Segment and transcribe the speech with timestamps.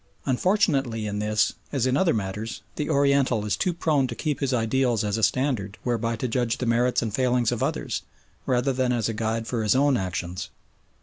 [0.25, 4.51] Unfortunately in this, as in other matters, the Oriental is too prone to keep his
[4.51, 8.01] ideals as a standard whereby to judge the merits and failings of others,
[8.47, 10.49] rather than as a guide for his own actions.